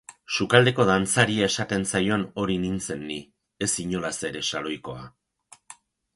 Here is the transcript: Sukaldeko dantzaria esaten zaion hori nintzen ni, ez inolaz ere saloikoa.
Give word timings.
Sukaldeko 0.35 0.85
dantzaria 0.89 1.49
esaten 1.53 1.85
zaion 1.91 2.23
hori 2.45 2.57
nintzen 2.65 3.05
ni, 3.11 3.19
ez 3.67 3.71
inolaz 3.85 4.13
ere 4.33 4.43
saloikoa. 4.49 5.07